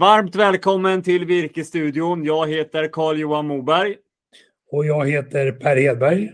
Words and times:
Varmt 0.00 0.34
välkommen 0.34 1.02
till 1.02 1.24
Virkesstudion. 1.24 2.24
Jag 2.24 2.48
heter 2.48 2.88
Carl-Johan 2.88 3.46
Moberg. 3.46 3.96
Och 4.70 4.86
jag 4.86 5.10
heter 5.10 5.52
Per 5.52 5.76
Hedberg. 5.76 6.30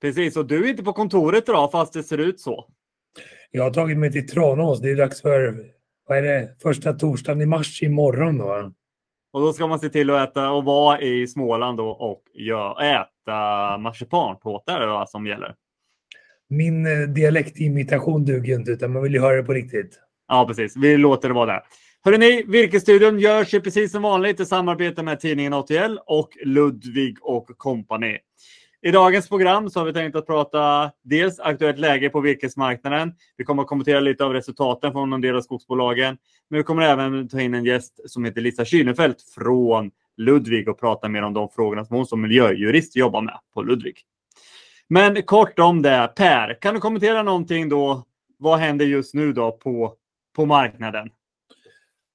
Precis, 0.00 0.36
och 0.36 0.46
du 0.46 0.64
är 0.64 0.70
inte 0.70 0.82
på 0.82 0.92
kontoret 0.92 1.48
idag 1.48 1.70
fast 1.72 1.92
det 1.92 2.02
ser 2.02 2.18
ut 2.18 2.40
så. 2.40 2.68
Jag 3.50 3.62
har 3.62 3.70
tagit 3.70 3.98
mig 3.98 4.12
till 4.12 4.28
Tranås. 4.28 4.80
Det 4.80 4.90
är 4.90 4.96
dags 4.96 5.22
för, 5.22 5.56
vad 6.08 6.18
är 6.18 6.22
det, 6.22 6.56
första 6.62 6.92
torsdagen 6.92 7.40
i 7.42 7.46
mars 7.46 7.82
imorgon 7.82 8.38
då. 8.38 8.72
Och 9.32 9.40
då 9.40 9.52
ska 9.52 9.66
man 9.66 9.80
se 9.80 9.88
till 9.88 10.10
att 10.10 10.30
äta 10.30 10.50
och 10.50 10.64
vara 10.64 11.00
i 11.00 11.26
Småland 11.26 11.78
då 11.78 11.88
och 11.88 12.22
äta 12.82 13.78
marsipantårta 13.78 14.72
är 14.72 14.80
det 14.80 14.86
vad 14.86 15.10
som 15.10 15.26
gäller. 15.26 15.54
Min 16.48 16.86
eh, 16.86 17.08
dialektimitation 17.08 18.24
duger 18.24 18.54
inte 18.54 18.70
utan 18.70 18.92
man 18.92 19.02
vill 19.02 19.14
ju 19.14 19.20
höra 19.20 19.36
det 19.36 19.42
på 19.42 19.52
riktigt. 19.52 20.00
Ja, 20.28 20.46
precis. 20.48 20.76
Vi 20.76 20.96
låter 20.96 21.28
det 21.28 21.34
vara 21.34 21.46
där. 21.46 21.62
Hörrni, 22.06 22.44
Virkesstudion 22.46 23.18
görs 23.18 23.54
ju 23.54 23.60
precis 23.60 23.92
som 23.92 24.02
vanligt 24.02 24.40
i 24.40 24.46
samarbete 24.46 25.02
med 25.02 25.20
tidningen 25.20 25.52
ATL 25.52 25.98
och 26.06 26.28
Ludvig 26.44 27.18
och 27.20 27.58
Company. 27.58 28.18
I 28.82 28.90
dagens 28.90 29.28
program 29.28 29.70
så 29.70 29.80
har 29.80 29.86
vi 29.86 29.92
tänkt 29.92 30.16
att 30.16 30.26
prata 30.26 30.90
dels 31.04 31.40
aktuellt 31.40 31.78
läge 31.78 32.10
på 32.10 32.20
virkesmarknaden. 32.20 33.12
Vi 33.36 33.44
kommer 33.44 33.62
att 33.62 33.68
kommentera 33.68 34.00
lite 34.00 34.24
av 34.24 34.32
resultaten 34.32 34.92
från 34.92 35.12
en 35.12 35.20
del 35.20 35.36
av 35.36 35.40
skogsbolagen. 35.40 36.16
Men 36.50 36.58
vi 36.58 36.64
kommer 36.64 36.82
även 36.82 37.28
ta 37.28 37.40
in 37.40 37.54
en 37.54 37.64
gäst 37.64 38.10
som 38.10 38.24
heter 38.24 38.40
Lisa 38.40 38.64
Kynefelt 38.64 39.16
från 39.34 39.90
Ludvig 40.16 40.68
och 40.68 40.80
prata 40.80 41.08
mer 41.08 41.22
om 41.22 41.34
de 41.34 41.48
frågorna 41.48 41.84
som 41.84 41.96
hon 41.96 42.06
som 42.06 42.20
miljöjurist 42.22 42.96
jobbar 42.96 43.22
med 43.22 43.38
på 43.54 43.62
Ludvig. 43.62 43.96
Men 44.88 45.22
kort 45.22 45.58
om 45.58 45.82
det. 45.82 46.12
Per, 46.16 46.58
kan 46.60 46.74
du 46.74 46.80
kommentera 46.80 47.22
någonting 47.22 47.68
då? 47.68 48.04
Vad 48.38 48.58
händer 48.58 48.86
just 48.86 49.14
nu 49.14 49.32
då 49.32 49.52
på, 49.52 49.94
på 50.36 50.46
marknaden? 50.46 51.10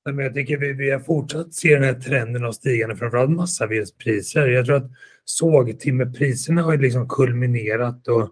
Men 0.06 0.18
jag 0.18 0.34
tycker 0.34 0.58
vi, 0.58 0.74
vi 0.74 0.90
har 0.90 1.00
fortsatt 1.00 1.54
se 1.54 1.74
den 1.74 1.84
här 1.84 1.94
trenden 1.94 2.46
av 2.46 2.52
stigande 2.52 2.96
framförallt 2.96 3.32
massavedspriser. 3.32 4.48
Jag 4.48 4.66
tror 4.66 4.76
att 4.76 4.92
sågtimmerpriserna 5.26 6.62
har 6.62 6.78
liksom 6.78 7.10
kulminerat 7.10 8.08
och 8.08 8.30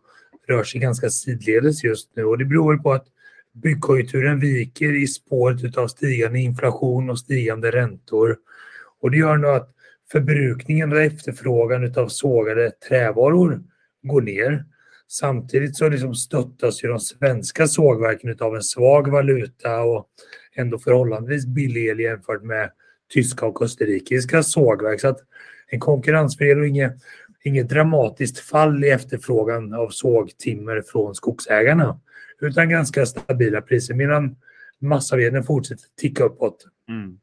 rör 0.47 0.63
sig 0.63 0.81
ganska 0.81 1.09
sidledes 1.09 1.83
just 1.83 2.15
nu 2.15 2.23
och 2.23 2.37
det 2.37 2.45
beror 2.45 2.77
på 2.77 2.93
att 2.93 3.05
byggkonjunkturen 3.53 4.39
viker 4.39 5.03
i 5.03 5.07
spåret 5.07 5.77
av 5.77 5.87
stigande 5.87 6.39
inflation 6.39 7.09
och 7.09 7.19
stigande 7.19 7.71
räntor. 7.71 8.37
Och 9.01 9.11
det 9.11 9.17
gör 9.17 9.37
nu 9.37 9.47
att 9.47 9.73
förbrukningen 10.11 10.91
och 10.91 11.01
efterfrågan 11.01 11.93
av 11.97 12.07
sågade 12.07 12.71
trävaror 12.71 13.63
går 14.03 14.21
ner. 14.21 14.65
Samtidigt 15.07 15.75
så 15.75 15.89
liksom 15.89 16.15
stöttas 16.15 16.83
ju 16.83 16.87
de 16.87 16.99
svenska 16.99 17.67
sågverken 17.67 18.35
av 18.39 18.55
en 18.55 18.63
svag 18.63 19.11
valuta 19.11 19.81
och 19.81 20.07
ändå 20.55 20.79
förhållandevis 20.79 21.45
billig 21.45 21.85
el 21.85 21.99
jämfört 21.99 22.43
med 22.43 22.71
tyska 23.13 23.45
och 23.45 23.61
österrikiska 23.61 24.43
sågverk. 24.43 25.01
Så 25.01 25.07
att 25.07 25.19
en 25.67 25.79
konkurrensfördel 25.79 26.59
och 26.59 26.67
inget, 26.67 26.93
inget 27.43 27.69
dramatiskt 27.69 28.39
fall 28.39 28.83
i 28.83 28.89
efterfrågan 28.89 29.73
av 29.73 29.89
sågtimmer 29.89 30.81
från 30.81 31.15
skogsägarna. 31.15 31.99
Utan 32.41 32.69
ganska 32.69 33.05
stabila 33.05 33.61
priser 33.61 33.93
medan 33.93 34.35
massaveden 34.79 35.43
fortsätter 35.43 35.85
ticka 36.01 36.23
uppåt. 36.23 36.65
Mm. 36.89 37.19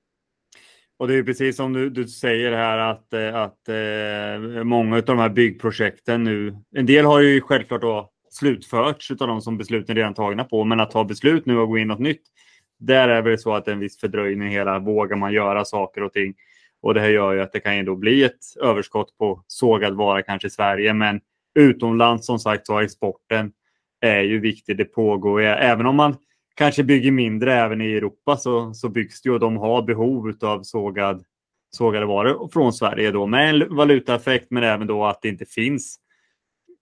Och 0.99 1.09
det 1.09 1.15
är 1.15 1.23
precis 1.23 1.57
som 1.57 1.73
du, 1.73 1.91
du 1.91 2.09
säger 2.09 2.53
här 2.53 2.79
att, 2.79 3.13
eh, 3.13 3.37
att 3.37 3.69
eh, 3.69 4.65
många 4.65 4.97
av 4.97 5.05
de 5.05 5.19
här 5.19 5.29
byggprojekten 5.29 6.25
nu, 6.25 6.57
en 6.77 6.87
del 6.87 7.05
har 7.05 7.21
ju 7.21 7.41
självklart 7.41 7.81
då 7.81 8.11
slutförts 8.31 9.11
av 9.11 9.17
de 9.29 9.41
som 9.41 9.59
besluten 9.59 9.97
redan 9.97 10.15
tagna 10.15 10.45
på, 10.45 10.65
men 10.65 10.81
att 10.81 10.91
ta 10.91 11.05
beslut 11.05 11.47
nu 11.47 11.59
och 11.59 11.69
gå 11.69 11.79
in 11.79 11.89
något 11.89 11.99
nytt, 11.99 12.23
där 12.79 13.09
är 13.09 13.23
det 13.23 13.39
så 13.39 13.55
att 13.55 13.65
det 13.65 13.71
är 13.71 13.73
en 13.73 13.81
viss 13.81 14.01
fördröjning 14.01 14.49
hela, 14.49 14.79
vågar 14.79 15.17
man 15.17 15.33
göra 15.33 15.65
saker 15.65 16.03
och 16.03 16.13
ting. 16.13 16.35
Och 16.83 16.95
det 16.95 17.01
här 17.01 17.09
gör 17.09 17.33
ju 17.33 17.41
att 17.41 17.53
det 17.53 17.61
kan 17.61 17.77
ju 17.77 17.83
då 17.83 17.97
bli 17.97 18.25
ett 18.25 18.39
överskott 18.63 19.19
på 19.19 19.45
sågad 19.47 19.95
vara 19.95 20.23
kanske 20.23 20.49
i 20.49 20.51
Sverige, 20.51 20.95
men 20.95 21.21
utomlands 21.55 22.27
som 22.27 22.39
sagt 22.39 22.67
så 22.67 22.81
exporten 22.81 23.53
är 24.01 24.21
ju 24.21 24.41
viktig. 24.41 24.77
Det 24.77 24.85
pågår, 24.85 25.41
även 25.43 25.87
om 25.87 25.97
man 25.97 26.17
kanske 26.55 26.85
bygger 26.85 27.11
mindre 27.11 27.55
även 27.55 27.81
i 27.81 27.93
Europa 27.93 28.37
så, 28.37 28.75
så 28.75 28.89
byggs 28.89 29.23
det 29.23 29.31
och 29.31 29.41
de 29.41 29.57
har 29.57 29.83
behov 29.83 30.33
av 30.41 30.63
sågad, 30.63 31.25
sågade 31.71 32.07
varor 32.07 32.49
från 32.53 32.73
Sverige 32.73 33.11
då 33.11 33.27
med 33.27 33.55
en 33.55 33.77
valutaeffekt 33.77 34.51
men 34.51 34.63
även 34.63 34.87
då 34.87 35.05
att 35.05 35.23
det 35.23 35.29
inte 35.29 35.45
finns 35.45 35.97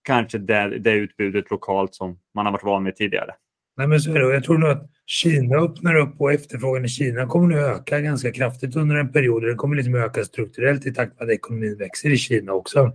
kanske 0.04 0.38
det, 0.38 0.78
det 0.78 0.92
utbudet 0.92 1.50
lokalt 1.50 1.94
som 1.94 2.18
man 2.34 2.46
har 2.46 2.52
varit 2.52 2.64
van 2.64 2.82
med 2.82 2.96
tidigare. 2.96 3.30
Nej, 3.76 3.86
men 3.86 4.00
så 4.00 4.10
är 4.10 4.20
det. 4.20 4.34
Jag 4.34 4.44
tror 4.44 4.58
nog 4.58 4.70
att 4.70 4.90
Kina 5.06 5.56
öppnar 5.56 5.96
upp 5.96 6.20
och 6.20 6.32
efterfrågan 6.32 6.84
i 6.84 6.88
Kina 6.88 7.26
kommer 7.26 7.46
nu 7.48 7.60
öka 7.60 8.00
ganska 8.00 8.32
kraftigt 8.32 8.76
under 8.76 8.96
en 8.96 9.12
period. 9.12 9.42
Den 9.42 9.56
kommer 9.56 9.76
liksom 9.76 9.94
öka 9.94 10.24
strukturellt 10.24 10.86
i 10.86 10.94
takt 10.94 11.18
med 11.18 11.24
att 11.28 11.34
ekonomin 11.34 11.78
växer 11.78 12.10
i 12.10 12.16
Kina 12.16 12.52
också. 12.52 12.92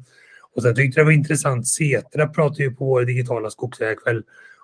Och 0.56 0.62
sen 0.62 0.76
tyckte 0.76 1.00
jag 1.00 1.06
det 1.06 1.10
var 1.10 1.18
intressant, 1.18 1.68
Setra 1.68 2.28
pratade 2.28 2.64
ju 2.64 2.76
på 2.76 2.86
vår 2.86 3.02
digitala 3.02 3.50
skogsägarkväll 3.50 4.24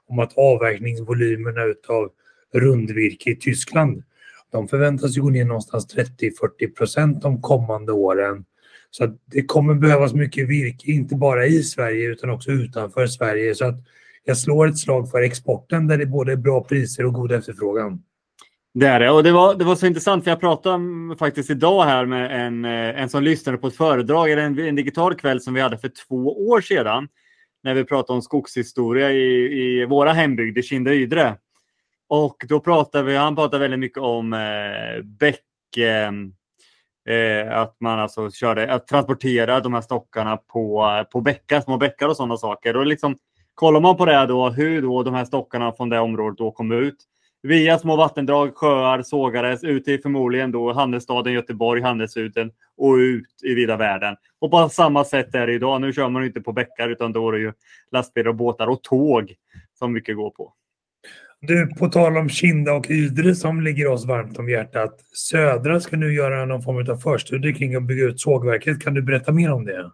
om 0.09 0.19
att 0.19 0.37
avverkningsvolymerna 0.37 1.63
utav 1.63 2.09
rundvirke 2.53 3.29
i 3.29 3.35
Tyskland, 3.35 4.03
de 4.51 4.67
förväntas 4.67 5.17
ju 5.17 5.21
gå 5.21 5.29
ner 5.29 5.45
någonstans 5.45 5.95
30-40 5.95 6.75
procent 6.77 7.21
de 7.21 7.41
kommande 7.41 7.91
åren. 7.91 8.45
Så 8.89 9.17
det 9.25 9.45
kommer 9.45 9.73
behövas 9.73 10.13
mycket 10.13 10.47
virke, 10.47 10.91
inte 10.91 11.15
bara 11.15 11.45
i 11.45 11.63
Sverige 11.63 12.07
utan 12.07 12.29
också 12.29 12.51
utanför 12.51 13.07
Sverige. 13.07 13.55
Så 13.55 13.65
att 13.65 13.75
jag 14.23 14.37
slår 14.37 14.67
ett 14.67 14.77
slag 14.77 15.11
för 15.11 15.21
exporten 15.21 15.87
där 15.87 15.97
det 15.97 16.03
är 16.03 16.07
både 16.07 16.37
bra 16.37 16.63
priser 16.63 17.05
och 17.05 17.13
god 17.13 17.31
efterfrågan. 17.31 18.03
Det 18.73 18.87
är 18.87 18.99
det. 18.99 19.09
Och 19.09 19.23
det 19.23 19.31
var, 19.31 19.55
det 19.55 19.65
var 19.65 19.75
så 19.75 19.85
intressant 19.85 20.23
för 20.23 20.31
jag 20.31 20.39
pratade 20.39 21.15
faktiskt 21.19 21.49
idag 21.49 21.83
här 21.83 22.05
med 22.05 22.45
en, 22.45 22.65
eh, 22.65 23.01
en 23.01 23.09
som 23.09 23.23
lyssnade 23.23 23.57
på 23.57 23.67
ett 23.67 23.75
föredrag, 23.75 24.31
eller 24.31 24.41
en, 24.41 24.59
en 24.59 24.75
digital 24.75 25.15
kväll 25.15 25.41
som 25.41 25.53
vi 25.53 25.61
hade 25.61 25.77
för 25.77 25.91
två 26.07 26.47
år 26.47 26.61
sedan. 26.61 27.07
När 27.63 27.73
vi 27.73 27.83
pratade 27.85 28.15
om 28.15 28.21
skogshistoria 28.21 29.11
i, 29.11 29.53
i 29.61 29.85
våra 29.85 30.13
hembygder, 30.13 30.61
Kinda 30.61 30.93
Ydre. 30.93 31.35
Och 32.07 32.45
då 32.49 32.59
pratade 32.59 33.03
vi, 33.03 33.15
han 33.15 33.35
pratade 33.35 33.59
väldigt 33.61 33.79
mycket 33.79 33.97
om 33.97 34.33
eh, 34.33 35.03
bäck, 35.03 35.77
eh, 35.77 36.11
eh, 37.15 37.57
att 37.57 37.75
man 37.79 37.99
alltså 37.99 38.31
körde, 38.31 38.73
att 38.73 38.87
transportera 38.87 39.59
de 39.59 39.73
här 39.73 39.81
stockarna 39.81 40.37
på, 40.37 41.05
på 41.11 41.21
bäckar, 41.21 41.61
små 41.61 41.77
bäckar 41.77 42.07
och 42.07 42.17
sådana 42.17 42.37
saker. 42.37 42.77
Och 42.77 42.85
liksom, 42.85 43.17
kollar 43.53 43.79
man 43.79 43.97
på 43.97 44.05
det 44.05 44.25
då, 44.25 44.49
hur 44.49 44.81
då 44.81 45.03
de 45.03 45.13
här 45.13 45.25
stockarna 45.25 45.71
från 45.71 45.89
det 45.89 45.99
området 45.99 46.37
då 46.37 46.51
kom 46.51 46.71
ut. 46.71 46.95
Via 47.47 47.79
små 47.79 47.95
vattendrag, 47.95 48.55
sjöar, 48.55 49.01
sågades 49.01 49.63
ut 49.63 49.85
till 49.85 50.01
förmodligen 50.01 50.51
då 50.51 50.73
handelsstaden 50.73 51.33
Göteborg, 51.33 51.81
handelsuten 51.81 52.51
och 52.77 52.93
ut 52.93 53.43
i 53.43 53.53
vida 53.53 53.77
världen. 53.77 54.15
Och 54.39 54.51
på 54.51 54.69
samma 54.69 55.05
sätt 55.05 55.35
är 55.35 55.47
det 55.47 55.53
idag. 55.53 55.81
Nu 55.81 55.93
kör 55.93 56.09
man 56.09 56.25
inte 56.25 56.41
på 56.41 56.51
bäckar 56.51 56.89
utan 56.89 57.13
då 57.13 57.27
är 57.27 57.31
det 57.31 57.39
ju 57.39 57.53
lastbilar 57.91 58.29
och 58.29 58.35
båtar 58.35 58.67
och 58.67 58.83
tåg 58.83 59.33
som 59.79 59.93
mycket 59.93 60.15
går 60.15 60.29
på. 60.29 60.53
Du, 61.41 61.67
på 61.67 61.87
tal 61.87 62.17
om 62.17 62.29
Kinda 62.29 62.73
och 62.73 62.85
Ydre 62.89 63.35
som 63.35 63.61
ligger 63.61 63.87
oss 63.87 64.05
varmt 64.05 64.39
om 64.39 64.49
hjärtat. 64.49 64.99
Södra 65.13 65.79
ska 65.79 65.95
nu 65.95 66.13
göra 66.13 66.45
någon 66.45 66.61
form 66.61 66.89
av 66.89 66.97
förstudie 66.97 67.53
kring 67.53 67.75
att 67.75 67.83
bygga 67.83 68.03
ut 68.03 68.19
sågverket. 68.19 68.83
Kan 68.83 68.93
du 68.93 69.01
berätta 69.01 69.31
mer 69.31 69.51
om 69.51 69.65
det? 69.65 69.91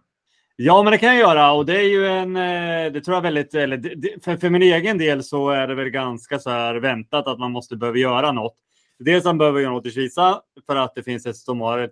Ja, 0.62 0.82
men 0.82 0.90
det 0.90 0.98
kan 0.98 1.08
jag 1.08 1.18
göra 1.18 1.52
och 1.52 1.66
det 1.66 1.76
är 1.76 1.88
ju 1.88 2.06
en, 2.06 2.36
eh, 2.36 2.92
det 2.92 3.00
tror 3.00 3.14
jag 3.14 3.22
väldigt, 3.22 3.54
eller 3.54 3.80
för, 4.20 4.36
för 4.36 4.50
min 4.50 4.62
egen 4.62 4.98
del 4.98 5.22
så 5.22 5.50
är 5.50 5.68
det 5.68 5.74
väl 5.74 5.88
ganska 5.90 6.38
så 6.38 6.50
här 6.50 6.74
väntat 6.74 7.26
att 7.26 7.38
man 7.38 7.52
måste 7.52 7.76
behöva 7.76 7.98
göra 7.98 8.32
något. 8.32 8.56
Dels 8.98 9.18
att 9.18 9.28
man 9.28 9.38
behöver 9.38 9.60
göra 9.60 9.72
något 9.72 9.86
i 9.86 9.90
Kisa 9.90 10.40
för 10.66 10.76
att 10.76 10.94
det 10.94 11.02
finns 11.02 11.26
ett, 11.26 11.36
de 11.46 11.60
har, 11.60 11.90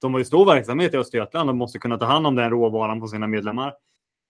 de 0.00 0.14
har 0.14 0.18
ju 0.18 0.24
stor 0.24 0.46
verksamhet 0.46 0.94
i 0.94 0.96
Östergötland 0.96 1.50
och 1.50 1.56
måste 1.56 1.78
kunna 1.78 1.98
ta 1.98 2.04
hand 2.04 2.26
om 2.26 2.34
den 2.34 2.50
råvaran 2.50 3.00
på 3.00 3.08
sina 3.08 3.26
medlemmar. 3.26 3.72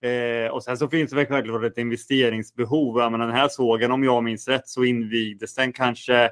Eh, 0.05 0.51
och 0.51 0.63
sen 0.63 0.77
så 0.77 0.87
finns 0.87 1.09
det 1.09 1.15
väl 1.15 1.25
självklart 1.25 1.63
ett 1.63 1.77
investeringsbehov. 1.77 2.99
Jag 2.99 3.11
menar, 3.11 3.27
den 3.27 3.35
här 3.35 3.47
sågen, 3.47 3.91
om 3.91 4.03
jag 4.03 4.23
minns 4.23 4.47
rätt, 4.47 4.67
så 4.67 4.83
invigdes 4.83 5.55
den 5.55 5.73
kanske 5.73 6.29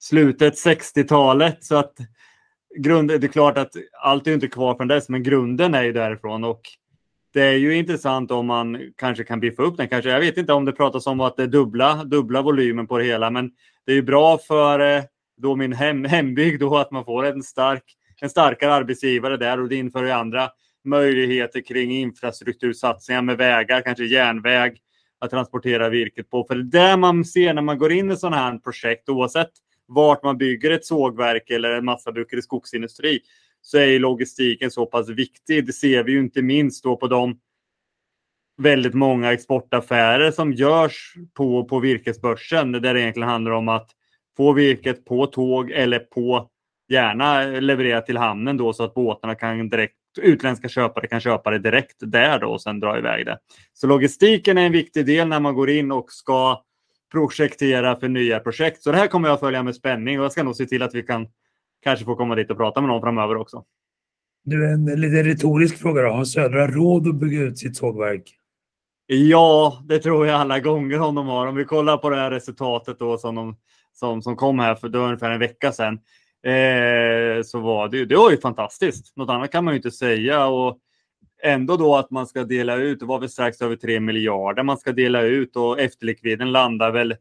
slutet 0.00 0.54
60-talet. 0.54 1.64
Så 1.64 1.76
att 1.76 1.94
grund, 2.78 3.08
det 3.08 3.24
är 3.24 3.28
klart 3.28 3.58
att 3.58 3.72
allt 4.02 4.26
är 4.26 4.34
inte 4.34 4.48
kvar 4.48 4.74
från 4.74 4.88
dess, 4.88 5.08
men 5.08 5.22
grunden 5.22 5.74
är 5.74 5.82
ju 5.82 5.92
därifrån. 5.92 6.44
Och 6.44 6.62
det 7.32 7.42
är 7.42 7.56
ju 7.56 7.76
intressant 7.76 8.30
om 8.30 8.46
man 8.46 8.92
kanske 8.96 9.24
kan 9.24 9.40
biffa 9.40 9.62
upp 9.62 9.76
den. 9.76 9.88
Kanske, 9.88 10.10
jag 10.10 10.20
vet 10.20 10.36
inte 10.36 10.52
om 10.52 10.64
det 10.64 10.72
pratas 10.72 11.06
om 11.06 11.20
att 11.20 11.36
det 11.36 11.42
är 11.42 11.46
dubbla, 11.46 12.04
dubbla 12.04 12.42
volymen 12.42 12.86
på 12.86 12.98
det 12.98 13.04
hela, 13.04 13.30
men 13.30 13.50
det 13.86 13.92
är 13.92 13.96
ju 13.96 14.02
bra 14.02 14.38
för 14.38 14.96
eh, 14.96 15.02
då 15.36 15.56
min 15.56 15.72
hem, 15.72 16.04
hembygd 16.04 16.60
då 16.60 16.76
att 16.76 16.90
man 16.90 17.04
får 17.04 17.24
en, 17.24 17.42
stark, 17.42 17.84
en 18.20 18.30
starkare 18.30 18.74
arbetsgivare 18.74 19.36
där 19.36 19.60
och 19.60 19.68
det 19.68 19.76
inför 19.76 20.04
ju 20.04 20.10
andra 20.10 20.50
möjligheter 20.84 21.60
kring 21.60 21.92
infrastruktursatsningar 21.92 23.22
med 23.22 23.36
vägar, 23.36 23.80
kanske 23.80 24.04
järnväg 24.04 24.78
att 25.20 25.30
transportera 25.30 25.88
virket 25.88 26.30
på. 26.30 26.44
För 26.44 26.54
det 26.56 26.96
man 26.96 27.24
ser 27.24 27.54
när 27.54 27.62
man 27.62 27.78
går 27.78 27.92
in 27.92 28.10
i 28.10 28.16
sådana 28.16 28.36
här 28.36 28.58
projekt, 28.58 29.08
oavsett 29.08 29.50
vart 29.88 30.24
man 30.24 30.38
bygger 30.38 30.70
ett 30.70 30.84
sågverk 30.84 31.50
eller 31.50 31.70
en 31.70 31.84
massabruk 31.84 32.32
i 32.32 32.42
skogsindustri, 32.42 33.20
så 33.62 33.78
är 33.78 33.98
logistiken 33.98 34.70
så 34.70 34.86
pass 34.86 35.08
viktig. 35.08 35.66
Det 35.66 35.72
ser 35.72 36.04
vi 36.04 36.12
ju 36.12 36.20
inte 36.20 36.42
minst 36.42 36.84
då 36.84 36.96
på 36.96 37.06
de 37.06 37.38
väldigt 38.62 38.94
många 38.94 39.32
exportaffärer 39.32 40.30
som 40.30 40.52
görs 40.52 41.14
på, 41.34 41.64
på 41.64 41.80
virkesbörsen 41.80 42.72
där 42.72 42.94
det 42.94 43.00
egentligen 43.00 43.28
handlar 43.28 43.52
om 43.52 43.68
att 43.68 43.90
få 44.36 44.52
virket 44.52 45.04
på 45.04 45.26
tåg 45.26 45.70
eller 45.70 45.98
på 45.98 46.48
gärna 46.88 47.44
leverera 47.44 48.00
till 48.00 48.16
hamnen 48.16 48.56
då 48.56 48.72
så 48.72 48.84
att 48.84 48.94
båtarna 48.94 49.34
kan 49.34 49.68
direkt, 49.68 49.94
utländska 50.20 50.68
köpare 50.68 51.06
kan 51.06 51.20
köpa 51.20 51.50
det 51.50 51.58
direkt 51.58 51.96
där 51.98 52.38
då 52.38 52.46
och 52.46 52.62
sen 52.62 52.80
dra 52.80 52.98
iväg 52.98 53.26
det. 53.26 53.38
Så 53.72 53.86
logistiken 53.86 54.58
är 54.58 54.66
en 54.66 54.72
viktig 54.72 55.06
del 55.06 55.28
när 55.28 55.40
man 55.40 55.54
går 55.54 55.70
in 55.70 55.92
och 55.92 56.12
ska 56.12 56.62
projektera 57.12 58.00
för 58.00 58.08
nya 58.08 58.40
projekt. 58.40 58.82
Så 58.82 58.92
det 58.92 58.98
här 58.98 59.06
kommer 59.06 59.28
jag 59.28 59.40
följa 59.40 59.62
med 59.62 59.74
spänning 59.74 60.18
och 60.18 60.24
jag 60.24 60.32
ska 60.32 60.42
nog 60.42 60.56
se 60.56 60.66
till 60.66 60.82
att 60.82 60.94
vi 60.94 61.02
kan 61.02 61.26
kanske 61.82 62.04
få 62.04 62.16
komma 62.16 62.34
dit 62.34 62.50
och 62.50 62.56
prata 62.56 62.80
med 62.80 62.88
någon 62.88 63.02
framöver 63.02 63.36
också. 63.36 63.64
Du, 64.44 64.72
en 64.72 64.84
lite 64.84 65.22
retorisk 65.22 65.78
fråga 65.78 66.02
då. 66.02 66.08
Har 66.08 66.24
Södra 66.24 66.66
råd 66.66 67.08
att 67.08 67.14
bygga 67.14 67.40
ut 67.40 67.58
sitt 67.58 67.76
sågverk? 67.76 68.36
Ja, 69.06 69.82
det 69.84 69.98
tror 69.98 70.26
jag 70.26 70.40
alla 70.40 70.60
gånger 70.60 71.00
om 71.00 71.14
de 71.14 71.26
har. 71.26 71.46
Om 71.46 71.54
vi 71.54 71.64
kollar 71.64 71.96
på 71.96 72.10
det 72.10 72.16
här 72.16 72.30
resultatet 72.30 72.98
då 72.98 73.18
som, 73.18 73.34
de, 73.34 73.56
som, 73.92 74.22
som 74.22 74.36
kom 74.36 74.58
här 74.58 74.74
för 74.74 74.88
då 74.88 74.98
ungefär 74.98 75.30
en 75.30 75.40
vecka 75.40 75.72
sedan. 75.72 75.94
Eh, 76.46 77.42
så 77.44 77.60
var 77.60 77.88
det, 77.88 78.04
det 78.04 78.16
var 78.16 78.30
ju 78.30 78.36
fantastiskt. 78.36 79.16
Något 79.16 79.30
annat 79.30 79.52
kan 79.52 79.64
man 79.64 79.74
ju 79.74 79.76
inte 79.76 79.90
säga. 79.90 80.46
Och 80.46 80.78
ändå 81.42 81.76
då 81.76 81.96
att 81.96 82.10
man 82.10 82.26
ska 82.26 82.44
dela 82.44 82.76
ut, 82.76 83.00
det 83.00 83.06
var 83.06 83.18
väl 83.18 83.28
strax 83.28 83.62
över 83.62 83.76
3 83.76 84.00
miljarder 84.00 84.62
man 84.62 84.78
ska 84.78 84.92
dela 84.92 85.22
ut 85.22 85.56
och 85.56 85.80
efterlikviden 85.80 86.52
landar 86.52 86.90
väl 86.90 87.14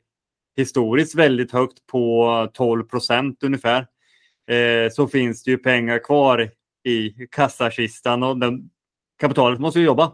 historiskt 0.57 1.15
väldigt 1.15 1.51
högt 1.51 1.87
på 1.87 2.49
12 2.53 2.83
procent 2.83 3.43
ungefär. 3.43 3.87
Eh, 4.51 4.89
så 4.91 5.07
finns 5.07 5.43
det 5.43 5.51
ju 5.51 5.57
pengar 5.57 5.99
kvar 5.99 6.51
i 6.83 7.27
kassakistan 7.31 8.23
och 8.23 8.37
den, 8.37 8.69
kapitalet 9.19 9.59
måste 9.59 9.79
ju 9.79 9.85
jobba. 9.85 10.11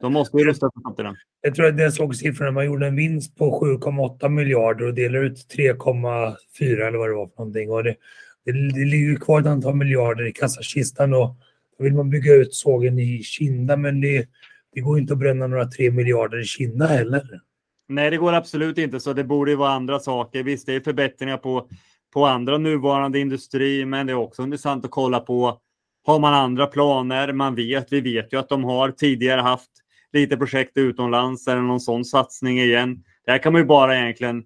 De 0.00 0.12
måste 0.12 0.38
ju 0.38 0.44
rusta 0.44 0.70
för 0.74 0.82
framtiden. 0.82 1.16
Jag 1.40 1.54
tror 1.54 1.66
att 1.66 1.80
jag 1.80 1.92
såg 1.92 2.16
siffrorna. 2.16 2.50
Man 2.50 2.66
gjorde 2.66 2.86
en 2.86 2.96
vinst 2.96 3.36
på 3.36 3.60
7,8 3.80 4.28
miljarder 4.28 4.86
och 4.86 4.94
delar 4.94 5.24
ut 5.24 5.46
3,4 5.56 6.86
eller 6.86 6.98
vad 6.98 7.08
det 7.08 7.14
var 7.14 7.26
för 7.26 7.36
någonting. 7.38 7.70
Och 7.70 7.84
det, 7.84 7.96
det, 8.44 8.52
det 8.52 8.84
ligger 8.84 9.16
kvar 9.16 9.40
ett 9.40 9.46
antal 9.46 9.74
miljarder 9.74 10.26
i 10.26 10.32
kassakistan 10.32 11.14
och 11.14 11.36
då 11.78 11.84
vill 11.84 11.94
man 11.94 12.10
bygga 12.10 12.34
ut 12.34 12.54
sågen 12.54 12.98
i 12.98 13.22
Kinda 13.22 13.76
men 13.76 14.00
det, 14.00 14.28
det 14.74 14.80
går 14.80 14.98
inte 14.98 15.12
att 15.12 15.18
bränna 15.18 15.46
några 15.46 15.66
3 15.66 15.90
miljarder 15.90 16.40
i 16.40 16.44
Kinda 16.44 16.86
heller. 16.86 17.40
Nej, 17.88 18.10
det 18.10 18.16
går 18.16 18.32
absolut 18.32 18.78
inte 18.78 19.00
så. 19.00 19.12
Det 19.12 19.24
borde 19.24 19.50
ju 19.50 19.56
vara 19.56 19.70
andra 19.70 19.98
saker. 19.98 20.42
Visst, 20.42 20.66
det 20.66 20.74
är 20.74 20.80
förbättringar 20.80 21.36
på, 21.36 21.68
på 22.16 22.26
andra 22.26 22.58
nuvarande 22.58 23.18
industri, 23.18 23.84
men 23.84 24.06
det 24.06 24.12
är 24.12 24.14
också 24.14 24.42
intressant 24.42 24.84
att 24.84 24.90
kolla 24.90 25.20
på 25.20 25.60
har 26.06 26.18
man 26.18 26.34
andra 26.34 26.66
planer? 26.66 27.32
Man 27.32 27.54
vet, 27.54 27.92
vi 27.92 28.00
vet 28.00 28.32
ju 28.32 28.38
att 28.38 28.48
de 28.48 28.64
har 28.64 28.90
tidigare 28.90 29.40
haft 29.40 29.70
lite 30.12 30.36
projekt 30.36 30.76
utomlands 30.76 31.48
eller 31.48 31.60
någon 31.60 31.80
sån 31.80 32.04
satsning 32.04 32.60
igen. 32.60 33.02
Det 33.24 33.30
här 33.30 33.38
kan 33.38 33.52
man 33.52 33.62
ju 33.62 33.66
bara 33.66 33.98
egentligen 33.98 34.44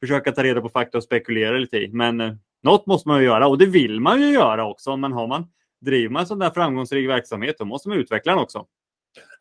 försöka 0.00 0.32
ta 0.32 0.42
reda 0.42 0.60
på 0.60 0.68
fakta 0.68 0.98
och 0.98 1.04
spekulera 1.04 1.58
lite 1.58 1.76
i. 1.76 1.88
Men 1.92 2.20
eh, 2.20 2.32
något 2.62 2.86
måste 2.86 3.08
man 3.08 3.20
ju 3.20 3.24
göra 3.24 3.48
och 3.48 3.58
det 3.58 3.66
vill 3.66 4.00
man 4.00 4.22
ju 4.22 4.28
göra 4.28 4.66
också. 4.66 4.96
Men 4.96 5.12
har 5.12 5.26
man, 5.26 5.46
driver 5.80 6.12
man 6.12 6.20
en 6.20 6.26
sån 6.26 6.38
där 6.38 6.50
framgångsrik 6.50 7.08
verksamhet, 7.08 7.56
då 7.58 7.64
måste 7.64 7.88
man 7.88 7.98
utveckla 7.98 8.32
den 8.32 8.42
också. 8.42 8.64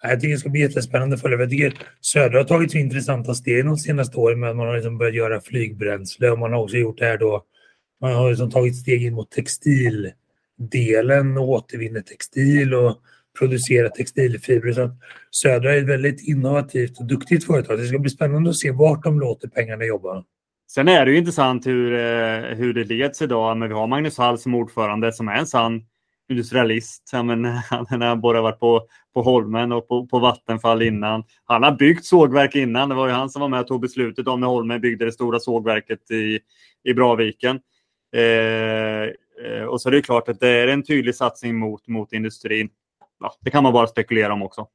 Jag 0.01 0.19
tycker 0.19 0.33
det 0.33 0.39
ska 0.39 0.50
bli 0.50 0.62
jättespännande 0.62 1.16
att 1.16 1.22
följa. 1.22 1.39
Jag 1.39 1.50
tycker 1.50 1.74
Södra 2.01 2.38
har 2.38 2.44
tagit 2.44 2.72
så 2.72 2.77
intressanta 2.77 3.33
steg 3.33 3.66
de 3.66 3.77
senaste 3.77 4.18
åren 4.18 4.39
med 4.39 4.50
att 4.50 4.56
man 4.56 4.68
har 4.68 4.75
liksom 4.75 4.98
börjat 4.98 5.16
göra 5.16 5.42
flygbränsle 5.42 6.30
och 6.30 6.39
man 6.39 6.54
har 6.54 6.63
också 6.63 6.77
gjort 6.77 6.98
det 6.98 7.06
här 7.06 7.18
då. 7.18 7.45
Man 8.06 8.13
har 8.13 8.30
liksom 8.30 8.52
tagit 8.52 8.75
steg 8.75 9.04
in 9.04 9.13
mot 9.13 9.31
textildelen 9.31 11.38
och 11.38 11.50
återvinner 11.50 12.02
textil 12.02 12.74
och 12.74 12.98
producerar 13.40 13.90
textilfibrer. 13.90 14.74
Så 14.74 14.81
att 14.81 14.98
Södra 15.31 15.74
är 15.74 15.78
ett 15.78 15.90
väldigt 15.90 16.28
innovativt 16.28 17.00
och 17.00 17.06
duktigt 17.06 17.46
företag. 17.46 17.78
Det 17.78 17.88
ska 17.88 18.00
bli 18.00 18.10
spännande 18.10 18.50
att 18.50 18.56
se 18.56 18.72
vart 18.72 19.04
de 19.04 19.19
låter 19.19 19.48
pengarna 19.48 19.86
jobba. 19.86 20.24
Sen 20.72 20.88
är 20.88 21.06
det 21.06 21.12
ju 21.12 21.18
intressant 21.18 21.68
hur, 21.68 21.94
eh, 21.94 22.56
hur 22.56 22.74
det 22.74 22.84
leds 22.84 23.22
idag. 23.22 23.57
Men 23.57 23.69
vi 23.69 23.75
har 23.75 23.88
Magnus 23.88 24.18
Hall 24.18 24.38
som 24.38 24.56
ordförande 24.56 25.13
som 25.13 25.28
är 25.28 25.36
en 25.36 25.48
sann 25.48 25.81
industrialist. 26.30 27.12
Men, 27.13 27.46
han 27.90 28.01
har 28.01 28.16
både 28.16 28.42
varit 28.42 28.60
på, 28.60 28.88
på 29.13 29.22
Holmen 29.22 29.72
och 29.72 29.88
på, 29.88 30.08
på 30.08 30.19
Vattenfall 30.19 30.81
innan. 30.81 31.24
Han 31.46 31.63
har 31.63 31.72
byggt 31.72 32.06
sågverk 32.06 32.56
innan. 32.56 32.90
Det 32.90 32.96
var 32.96 33.08
ju 33.08 33.13
han 33.13 33.30
som 33.30 33.42
var 33.42 33.50
med 33.50 33.60
och 33.60 33.68
tog 33.68 33.81
beslutet 33.81 34.28
om 34.28 34.40
när 34.40 34.48
Holmen 34.48 34.81
byggde 34.81 35.06
det 35.06 35.12
stora 35.12 35.40
sågverket 35.40 36.12
i, 36.12 36.40
i 36.84 36.94
Braviken. 36.94 37.60
Eh, 38.16 39.04
eh, 39.46 39.64
och 39.64 39.82
så 39.82 39.90
är 39.90 39.92
det 39.92 40.02
klart 40.02 40.30
att 40.30 40.40
det 40.40 40.50
är 40.50 40.68
en 40.68 40.84
tydlig 40.84 41.16
satsning 41.16 41.56
mot, 41.56 41.88
mot 41.88 42.14
industrin 42.14 42.70
ja, 43.20 43.34
det 43.42 43.52
kan 43.52 43.64
man 43.64 43.74
bara 43.74 43.88
spekulera 43.88 44.34
om 44.34 44.44
också. 44.44 44.68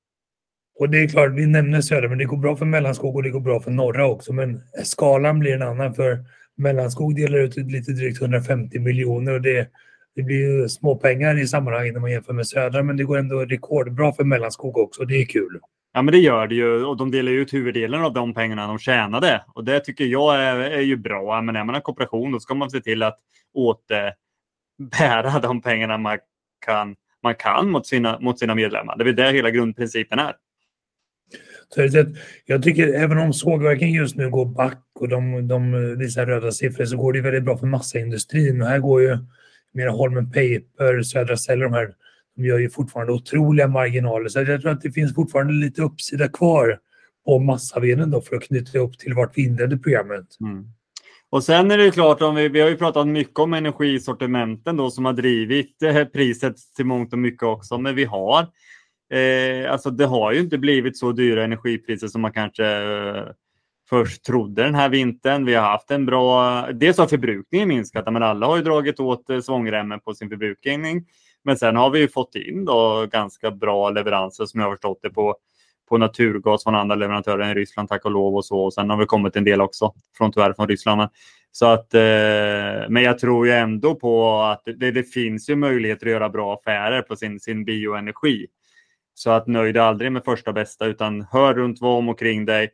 Och 0.78 0.90
det 0.90 0.98
är 0.98 1.08
klart, 1.08 1.32
vi 1.32 1.46
nämner 1.46 1.80
södra, 1.80 2.08
men 2.08 2.18
det 2.18 2.24
går 2.24 2.36
bra 2.36 2.56
för 2.56 2.66
Mellanskog 2.66 3.16
och 3.16 3.22
det 3.22 3.30
går 3.30 3.40
bra 3.40 3.60
för 3.60 3.70
norra 3.70 4.06
också. 4.06 4.32
Men 4.32 4.60
skalan 4.84 5.38
blir 5.38 5.54
en 5.54 5.62
annan 5.62 5.94
för 5.94 6.24
Mellanskog 6.56 7.16
delar 7.16 7.38
ut 7.38 7.56
lite 7.56 7.92
drygt 7.92 8.20
150 8.20 8.78
miljoner 8.78 9.32
och 9.32 9.42
det, 9.42 9.68
det 10.14 10.22
blir 10.22 10.36
ju 10.36 10.68
småpengar 10.68 11.38
i 11.38 11.46
sammanhanget 11.46 11.94
när 11.94 12.00
man 12.00 12.10
jämför 12.10 12.32
med 12.32 12.46
södra, 12.46 12.82
men 12.82 12.96
det 12.96 13.04
går 13.04 13.18
ändå 13.18 13.44
rekordbra 13.44 14.12
för 14.12 14.24
Mellanskog 14.24 14.78
också. 14.78 15.04
Det 15.04 15.14
är 15.14 15.24
kul. 15.24 15.60
Ja, 15.92 16.02
men 16.02 16.12
det 16.12 16.18
gör 16.18 16.46
det 16.46 16.54
ju 16.54 16.84
och 16.84 16.96
de 16.96 17.10
delar 17.10 17.32
ut 17.32 17.54
huvuddelen 17.54 18.02
av 18.02 18.12
de 18.12 18.34
pengarna 18.34 18.66
de 18.66 18.78
tjänade 18.78 19.44
och 19.54 19.64
det 19.64 19.80
tycker 19.80 20.04
jag 20.04 20.42
är, 20.42 20.56
är 20.56 20.80
ju 20.80 20.96
bra. 20.96 21.42
Men 21.42 21.56
är 21.56 21.64
man 21.64 21.74
en 21.74 21.82
kooperation 21.82 22.32
då 22.32 22.40
ska 22.40 22.54
man 22.54 22.70
se 22.70 22.80
till 22.80 23.02
att 23.02 23.18
återbära 23.54 25.38
de 25.42 25.62
pengarna 25.62 25.98
man 25.98 26.18
kan 26.66 26.96
man 27.22 27.34
kan 27.34 27.70
mot 27.70 27.86
sina, 27.86 28.20
mot 28.20 28.38
sina 28.38 28.54
medlemmar. 28.54 28.96
Det 28.96 29.10
är 29.10 29.12
det 29.12 29.32
hela 29.32 29.50
grundprincipen 29.50 30.18
är. 30.18 30.34
Jag 32.46 32.62
tycker 32.62 32.94
även 32.94 33.18
om 33.18 33.32
sågverken 33.32 33.92
just 33.92 34.16
nu 34.16 34.30
går 34.30 34.46
back 34.46 34.82
och 34.94 35.08
de, 35.08 35.48
de 35.48 35.72
visar 35.98 36.26
röda 36.26 36.52
siffror 36.52 36.84
så 36.84 36.96
går 36.96 37.12
det 37.12 37.20
väldigt 37.20 37.44
bra 37.44 37.58
för 37.58 37.66
massaindustrin. 37.66 38.62
Och 38.62 38.68
här 38.68 38.78
går 38.78 39.02
ju 39.02 39.18
mera 39.72 39.90
Holmen 39.90 40.26
Paper, 40.26 41.02
Södra 41.02 41.36
Cell 41.36 41.60
de 41.60 41.72
här, 41.72 41.94
de 42.40 42.46
gör 42.46 42.58
ju 42.58 42.70
fortfarande 42.70 43.12
otroliga 43.12 43.68
marginaler. 43.68 44.28
Så 44.28 44.40
jag 44.40 44.60
tror 44.60 44.72
att 44.72 44.80
det 44.80 44.92
finns 44.92 45.14
fortfarande 45.14 45.52
lite 45.52 45.82
uppsida 45.82 46.28
kvar 46.28 46.78
på 47.24 47.38
massaveden 47.38 48.10
då 48.10 48.20
för 48.20 48.36
att 48.36 48.42
knyta 48.42 48.78
upp 48.78 48.98
till 48.98 49.14
vart 49.14 49.38
vi 49.38 49.44
inledde 49.44 49.78
programmet. 49.78 50.26
Mm. 50.40 50.64
Och 51.30 51.44
sen 51.44 51.70
är 51.70 51.78
det 51.78 51.90
klart, 51.90 52.22
om 52.22 52.34
vi, 52.34 52.48
vi 52.48 52.60
har 52.60 52.68
ju 52.68 52.76
pratat 52.76 53.06
mycket 53.08 53.38
om 53.38 53.54
energisortimenten 53.54 54.76
då 54.76 54.90
som 54.90 55.04
har 55.04 55.12
drivit 55.12 55.82
eh, 55.82 56.04
priset 56.04 56.56
till 56.76 56.86
mångt 56.86 57.12
och 57.12 57.18
mycket 57.18 57.42
också, 57.42 57.78
men 57.78 57.94
vi 57.94 58.04
har 58.04 58.46
eh, 59.12 59.72
alltså 59.72 59.90
det 59.90 60.06
har 60.06 60.32
ju 60.32 60.40
inte 60.40 60.58
blivit 60.58 60.98
så 60.98 61.12
dyra 61.12 61.44
energipriser 61.44 62.08
som 62.08 62.20
man 62.20 62.32
kanske 62.32 62.66
eh, 62.66 63.24
först 63.90 64.24
trodde 64.24 64.62
den 64.62 64.74
här 64.74 64.88
vintern. 64.88 65.44
Vi 65.44 65.54
har 65.54 65.62
haft 65.62 65.90
en 65.90 66.06
bra, 66.06 66.66
dels 66.72 66.98
har 66.98 67.06
förbrukningen 67.06 67.68
minskat, 67.68 68.12
men 68.12 68.22
alla 68.22 68.46
har 68.46 68.56
ju 68.56 68.62
dragit 68.62 69.00
åt 69.00 69.30
eh, 69.30 69.40
svångremmen 69.40 70.00
på 70.00 70.14
sin 70.14 70.28
förbrukning. 70.28 71.06
Men 71.44 71.56
sen 71.56 71.76
har 71.76 71.90
vi 71.90 71.98
ju 71.98 72.08
fått 72.08 72.34
in 72.34 72.64
då 72.64 73.06
ganska 73.12 73.50
bra 73.50 73.90
leveranser 73.90 74.46
som 74.46 74.60
jag 74.60 74.66
har 74.66 74.72
förstått 74.72 74.98
det 75.02 75.10
på 75.10 75.36
på 75.90 75.98
naturgas 75.98 76.64
från 76.64 76.74
andra 76.74 76.94
leverantörer 76.94 77.50
i 77.50 77.54
Ryssland 77.54 77.88
tack 77.88 78.04
och 78.04 78.10
lov 78.10 78.36
och 78.36 78.44
så. 78.44 78.60
Och 78.60 78.74
sen 78.74 78.90
har 78.90 78.96
vi 78.96 79.06
kommit 79.06 79.36
en 79.36 79.44
del 79.44 79.60
också 79.60 79.92
från 80.16 80.32
tyvärr 80.32 80.52
från 80.52 80.68
Ryssland. 80.68 81.10
Så 81.52 81.66
att, 81.66 81.94
eh, 81.94 82.88
men 82.88 83.02
jag 83.02 83.18
tror 83.18 83.46
ju 83.46 83.52
ändå 83.52 83.94
på 83.94 84.40
att 84.40 84.62
det, 84.64 84.90
det, 84.90 85.02
finns 85.02 85.50
ju 85.50 85.56
möjligheter 85.56 86.06
att 86.06 86.12
göra 86.12 86.28
bra 86.28 86.54
affärer 86.54 87.02
på 87.02 87.16
sin, 87.16 87.40
sin 87.40 87.64
bioenergi. 87.64 88.46
Så 89.14 89.30
att 89.30 89.46
nöjd 89.46 89.76
aldrig 89.76 90.12
med 90.12 90.24
första 90.24 90.52
bästa 90.52 90.86
utan 90.86 91.26
hör 91.30 91.54
runt 91.54 91.80
vad 91.80 91.98
om 91.98 92.08
och 92.08 92.18
kring 92.18 92.44
dig. 92.44 92.70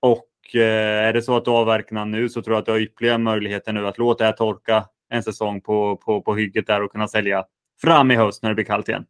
Och 0.00 0.54
eh, 0.54 1.06
är 1.06 1.12
det 1.12 1.22
så 1.22 1.36
att 1.36 1.44
du 1.44 1.50
avverkar 1.50 2.04
nu 2.04 2.28
så 2.28 2.42
tror 2.42 2.54
jag 2.54 2.60
att 2.60 2.66
du 2.66 2.72
har 2.72 2.78
ytterligare 2.78 3.18
möjligheter 3.18 3.72
nu 3.72 3.86
att 3.86 3.98
låta 3.98 4.24
det 4.24 4.30
här 4.30 4.36
torka 4.36 4.84
en 5.08 5.22
säsong 5.22 5.60
på, 5.60 5.96
på, 5.96 6.22
på 6.22 6.34
hygget 6.36 6.66
där 6.66 6.82
och 6.82 6.92
kunna 6.92 7.08
sälja 7.08 7.44
fram 7.82 8.10
i 8.10 8.16
höst 8.16 8.42
när 8.42 8.50
det 8.50 8.54
blir 8.54 8.64
kallt 8.64 8.88
igen. 8.88 9.04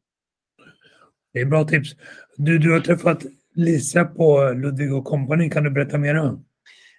Det 1.33 1.41
är 1.41 1.47
bra 1.47 1.65
tips. 1.65 1.91
Du, 2.37 2.59
du 2.59 2.73
har 2.73 2.81
träffat 2.81 3.23
Lisa 3.55 4.05
på 4.05 4.53
Ludvig 4.57 5.05
Company. 5.05 5.51
Kan 5.51 5.65
du 5.65 5.71
berätta 5.71 5.99
mer 5.99 6.15
om? 6.15 6.45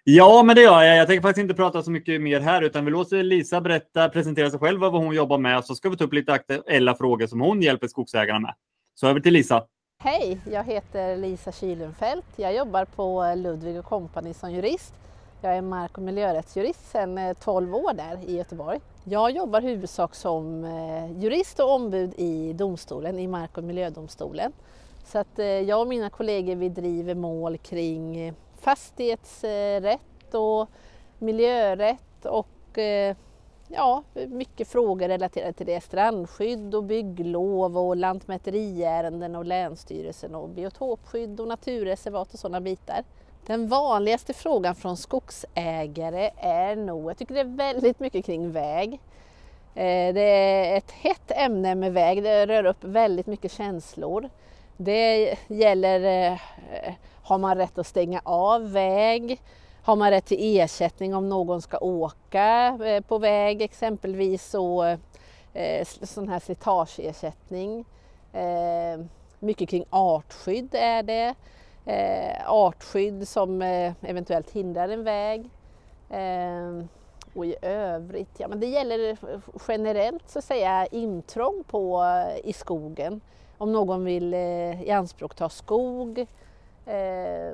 Ja, 0.03 0.43
men 0.43 0.55
det 0.55 0.61
gör 0.61 0.83
jag. 0.83 0.97
Jag 0.97 1.07
tänker 1.07 1.21
faktiskt 1.21 1.41
inte 1.41 1.53
prata 1.53 1.83
så 1.83 1.91
mycket 1.91 2.21
mer 2.21 2.39
här, 2.39 2.61
utan 2.61 2.85
vi 2.85 2.91
låter 2.91 3.23
Lisa 3.23 3.61
berätta, 3.61 4.09
presentera 4.09 4.49
sig 4.49 4.59
själv 4.59 4.83
och 4.83 4.91
vad 4.91 5.03
hon 5.03 5.15
jobbar 5.15 5.37
med. 5.37 5.65
Så 5.65 5.75
ska 5.75 5.89
vi 5.89 5.97
ta 5.97 6.03
upp 6.03 6.13
lite 6.13 6.33
aktuella 6.33 6.95
frågor 6.95 7.27
som 7.27 7.41
hon 7.41 7.61
hjälper 7.61 7.87
skogsägarna 7.87 8.39
med. 8.39 8.53
Så 8.95 9.07
över 9.07 9.19
till 9.19 9.33
Lisa. 9.33 9.63
Hej, 10.03 10.39
jag 10.51 10.63
heter 10.63 11.17
Lisa 11.17 11.51
Kylenfelt. 11.51 12.25
Jag 12.35 12.55
jobbar 12.55 12.85
på 12.85 13.33
Ludvig 13.35 13.83
Company 13.83 14.33
som 14.33 14.51
jurist. 14.51 14.93
Jag 15.43 15.57
är 15.57 15.61
mark 15.61 15.97
och 15.97 16.03
miljörättsjurist 16.03 16.91
sedan 16.91 17.17
eh, 17.17 17.33
12 17.33 17.75
år 17.75 17.93
där 17.93 18.29
i 18.29 18.37
Göteborg. 18.37 18.79
Jag 19.03 19.31
jobbar 19.31 19.61
huvudsak 19.61 20.15
som 20.15 20.63
eh, 20.63 21.21
jurist 21.23 21.59
och 21.59 21.75
ombud 21.75 22.13
i 22.17 22.53
domstolen, 22.53 23.19
i 23.19 23.27
Mark 23.27 23.57
och 23.57 23.63
miljödomstolen. 23.63 24.53
Så 25.05 25.17
att 25.17 25.39
eh, 25.39 25.45
jag 25.45 25.81
och 25.81 25.87
mina 25.87 26.09
kollegor 26.09 26.55
vi 26.55 26.69
driver 26.69 27.15
mål 27.15 27.57
kring 27.57 28.33
fastighetsrätt 28.59 30.33
och 30.33 30.69
miljörätt 31.19 32.25
och 32.25 32.77
ja, 33.67 34.03
mycket 34.27 34.67
frågor 34.67 35.07
relaterade 35.07 35.53
till 35.53 35.65
det. 35.65 35.81
Strandskydd 35.81 36.75
och 36.75 36.83
bygglov 36.83 37.77
och 37.77 37.95
lantmäteriärenden 37.95 39.35
och 39.35 39.45
Länsstyrelsen 39.45 40.35
och 40.35 40.49
biotopskydd 40.49 41.39
och 41.39 41.47
naturreservat 41.47 42.33
och 42.33 42.39
sådana 42.39 42.61
bitar. 42.61 43.03
Den 43.45 43.67
vanligaste 43.67 44.33
frågan 44.33 44.75
från 44.75 44.97
skogsägare 44.97 46.31
är 46.37 46.75
nog, 46.75 47.09
jag 47.09 47.17
tycker 47.17 47.33
det 47.33 47.39
är 47.39 47.57
väldigt 47.57 47.99
mycket 47.99 48.25
kring 48.25 48.51
väg. 48.51 48.93
Eh, 49.75 50.13
det 50.13 50.21
är 50.21 50.77
ett 50.77 50.91
hett 50.91 51.31
ämne 51.31 51.75
med 51.75 51.93
väg, 51.93 52.23
det 52.23 52.45
rör 52.45 52.65
upp 52.65 52.83
väldigt 52.83 53.27
mycket 53.27 53.51
känslor. 53.51 54.29
Det 54.77 55.35
gäller, 55.47 56.31
eh, 56.31 56.39
har 57.23 57.37
man 57.37 57.57
rätt 57.57 57.77
att 57.77 57.87
stänga 57.87 58.21
av 58.23 58.71
väg? 58.71 59.41
Har 59.83 59.95
man 59.95 60.09
rätt 60.11 60.25
till 60.25 60.59
ersättning 60.59 61.15
om 61.15 61.29
någon 61.29 61.61
ska 61.61 61.77
åka 61.77 62.77
eh, 62.85 63.01
på 63.01 63.17
väg 63.17 63.61
exempelvis 63.61 64.49
så 64.49 64.97
sån 66.01 66.29
här 66.29 66.39
slitageersättning. 66.39 67.85
Mycket 69.39 69.69
kring 69.69 69.85
artskydd 69.89 70.75
är 70.75 71.03
det. 71.03 71.35
Eh, 71.85 72.51
artskydd 72.51 73.27
som 73.27 73.61
eh, 73.61 73.93
eventuellt 74.01 74.51
hindrar 74.51 74.89
en 74.89 75.03
väg. 75.03 75.49
Eh, 76.09 76.85
och 77.33 77.45
i 77.45 77.55
övrigt, 77.61 78.39
ja 78.39 78.47
men 78.47 78.59
det 78.59 78.65
gäller 78.67 79.17
generellt 79.67 80.29
så 80.29 80.39
att 80.39 80.45
säga 80.45 80.85
intrång 80.85 81.63
på, 81.67 82.03
i 82.43 82.53
skogen. 82.53 83.21
Om 83.57 83.71
någon 83.71 84.05
vill 84.05 84.33
eh, 84.33 84.83
i 84.83 84.91
anspråk 84.91 85.35
ta 85.35 85.49
skog 85.49 86.19
eh, 86.85 87.53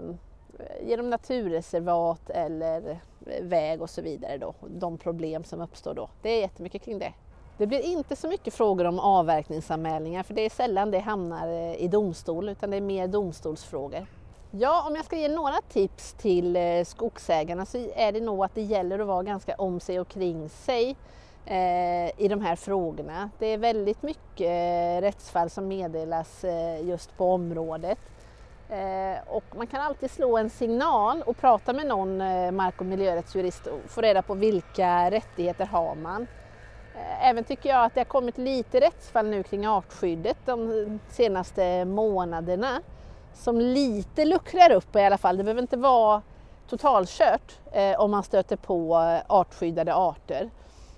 genom 0.82 1.10
naturreservat 1.10 2.30
eller 2.30 3.00
väg 3.42 3.82
och 3.82 3.90
så 3.90 4.02
vidare 4.02 4.38
då. 4.38 4.54
De 4.68 4.98
problem 4.98 5.44
som 5.44 5.62
uppstår 5.62 5.94
då. 5.94 6.10
Det 6.22 6.30
är 6.30 6.42
jättemycket 6.42 6.82
kring 6.82 7.00
det. 7.00 7.14
Det 7.58 7.68
blir 7.68 7.82
inte 7.82 8.16
så 8.16 8.28
mycket 8.28 8.54
frågor 8.54 8.86
om 8.86 9.00
avverkningsanmälningar 9.00 10.24
för 10.24 10.34
det 10.34 10.42
är 10.42 10.50
sällan 10.50 10.92
det 10.92 11.00
hamnar 11.00 11.48
i 11.82 11.88
domstol 11.88 12.50
utan 12.50 12.72
det 12.72 12.78
är 12.78 12.82
mer 12.82 13.08
domstolsfrågor. 13.08 14.08
Ja, 14.52 14.88
om 14.88 14.96
jag 14.96 15.06
ska 15.06 15.16
ge 15.16 15.28
några 15.28 15.62
tips 15.70 16.14
till 16.14 16.56
eh, 16.56 16.84
skogsägarna 16.86 17.66
så 17.66 17.78
är 17.96 18.12
det 18.12 18.22
nog 18.22 18.44
att 18.44 18.56
det 18.56 18.62
gäller 18.62 19.00
att 19.00 19.08
vara 19.08 19.24
ganska 19.24 19.56
om 19.56 19.80
sig 19.80 20.00
och 20.00 20.08
kring 20.08 20.50
sig 20.50 20.96
eh, 21.46 22.22
i 22.22 22.28
de 22.30 22.42
här 22.42 22.56
frågorna. 22.56 23.30
Det 23.40 23.46
är 23.46 23.58
väldigt 23.58 24.04
mycket 24.04 24.48
eh, 24.48 25.02
rättsfall 25.02 25.50
som 25.50 25.68
meddelas 25.68 26.46
just 26.82 27.18
på 27.18 27.34
området. 27.34 27.98
Och 29.26 29.44
man 29.56 29.68
kan 29.68 29.82
alltid 29.82 30.12
slå 30.12 30.38
en 30.38 30.50
signal 30.50 31.22
och 31.22 31.38
prata 31.38 31.74
med 31.74 31.88
någon 31.88 32.18
mark 32.56 32.82
och 32.82 32.86
miljörättsjurist 32.86 33.68
och 33.68 33.80
få 33.88 34.02
reda 34.02 34.22
på 34.22 34.34
vilka 34.34 35.12
rättigheter 35.12 35.66
har 35.66 35.96
man. 35.96 36.28
Även 37.22 37.44
tycker 37.44 37.70
jag 37.70 37.86
att 37.86 37.94
det 37.94 38.00
har 38.00 38.06
kommit 38.06 38.38
lite 38.38 38.80
rättsfall 38.80 39.28
nu 39.28 39.44
kring 39.44 39.68
artskyddet 39.68 40.38
de 40.46 41.00
senaste 41.10 41.86
månaderna 41.86 42.82
som 43.38 43.60
lite 43.60 44.26
luckrar 44.26 44.72
upp 44.72 44.96
i 44.96 45.00
alla 45.00 45.18
fall. 45.18 45.38
Det 45.38 45.44
behöver 45.44 45.62
inte 45.62 45.78
vara 45.78 46.22
totalkört 46.70 47.60
eh, 47.72 48.00
om 48.00 48.12
man 48.12 48.24
stöter 48.24 48.56
på 48.56 48.96
eh, 48.96 49.22
artskyddade 49.28 49.96
arter. 49.96 50.50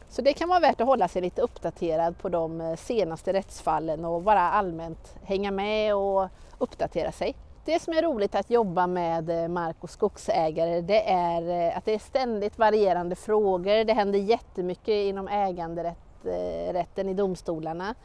Så 0.10 0.22
det 0.22 0.34
kan 0.34 0.50
vara 0.50 0.60
värt 0.60 0.81
att 0.81 0.88
hålla 0.88 1.08
sig 1.08 1.22
lite 1.22 1.41
uppdaterad 1.41 2.17
på 2.17 2.29
de 2.29 2.62
eh, 2.62 2.75
senaste 2.75 3.34
rättsfallen 3.34 4.05
och 4.05 4.22
bara 4.22 4.41
allmänt 4.41 5.15
hänga 5.24 5.51
med 5.51 5.96
och 5.96 6.27
uppdatera 6.58 7.12
sig. 7.12 7.36
Det 7.65 7.79
som 7.79 7.93
är 7.93 8.01
roligt 8.01 8.36
att 8.36 8.50
jobba 8.50 8.88
med 8.88 9.29
eh, 9.29 9.48
mark 9.48 9.75
och 9.79 9.89
skogsägare 9.89 10.81
det 10.81 11.10
är 11.10 11.72
att 11.77 11.86
det 11.86 11.93
är 11.93 12.00
ständigt 12.00 12.58
varierande 12.58 13.15
frågor. 13.15 13.84
Det 13.84 13.93
händer 13.93 14.19
jättemycket 14.19 14.93
inom 14.93 15.27
äganderätten 15.27 17.10
i 17.10 17.13
domstolarna. 17.13 17.96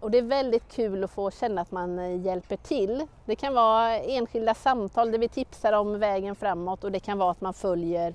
Och 0.00 0.10
det 0.10 0.18
är 0.18 0.22
väldigt 0.22 0.72
kul 0.72 1.04
att 1.04 1.10
få 1.10 1.30
känna 1.30 1.60
att 1.60 1.70
man 1.70 1.98
eh, 1.98 2.20
hjälper 2.26 2.56
till. 2.56 3.06
Det 3.24 3.34
kan 3.34 3.54
vara 3.54 3.98
enskilda 3.98 4.54
samtal 4.54 5.10
där 5.10 5.18
vi 5.18 5.28
tipsar 5.28 5.72
om 5.72 5.98
vägen 5.98 6.36
framåt 6.36 6.84
och 6.84 6.92
det 6.92 7.00
kan 7.00 7.18
vara 7.18 7.30
att 7.30 7.40
man 7.40 7.54
följer 7.54 8.14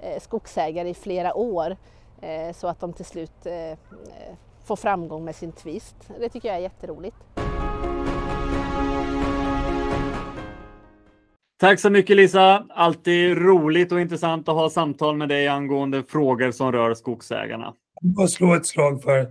eh, 0.00 0.20
skogsägare 0.20 0.88
i 0.88 0.94
flera 0.94 1.34
år 1.34 1.76
eh, 2.20 2.54
så 2.54 2.66
att 2.66 2.80
de 2.80 2.92
till 2.92 3.04
slut 3.04 3.46
får 4.64 4.76
framgång 4.76 5.24
med 5.24 5.36
sin 5.36 5.52
tvist. 5.52 5.96
Det 6.20 6.28
tycker 6.28 6.48
jag 6.48 6.56
är 6.56 6.60
jätteroligt. 6.60 7.16
Tack 11.60 11.80
så 11.80 11.90
mycket 11.90 12.16
Lisa! 12.16 12.66
Alltid 12.68 13.38
roligt 13.38 13.92
och 13.92 14.00
intressant 14.00 14.48
att 14.48 14.54
ha 14.54 14.70
samtal 14.70 15.16
med 15.16 15.28
dig 15.28 15.48
angående 15.48 16.02
frågor 16.02 16.50
som 16.50 16.72
rör 16.72 16.94
skogsägarna. 16.94 17.74
Jag 18.16 18.30
slå 18.30 18.54
ett 18.54 18.66
slag 18.66 19.02
för 19.02 19.26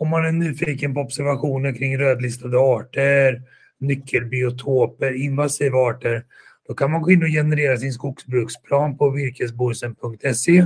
om 0.00 0.08
man 0.08 0.26
är 0.26 0.32
nyfiken 0.32 0.94
på 0.94 1.00
observationer 1.00 1.72
kring 1.72 1.98
rödlistade 1.98 2.58
arter, 2.58 3.42
nyckelbiotoper, 3.78 5.12
invasiva 5.12 5.78
arter, 5.78 6.24
då 6.68 6.74
kan 6.74 6.90
man 6.90 7.02
gå 7.02 7.10
in 7.10 7.22
och 7.22 7.28
generera 7.28 7.76
sin 7.76 7.92
skogsbruksplan 7.92 8.98
på 8.98 9.10
virkesbohusen.se. 9.10 10.64